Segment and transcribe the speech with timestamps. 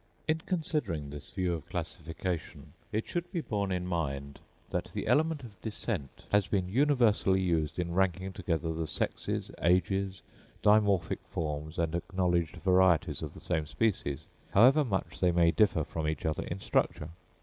[0.27, 4.39] In considering this view of classification, it should be borne in mind
[4.71, 10.23] that the element of descent has been universally used in ranking together the sexes, ages,
[10.63, 14.25] dimorphic forms, and acknowledged varieties of the same species,
[14.55, 17.09] however much they may differ from each other in structure.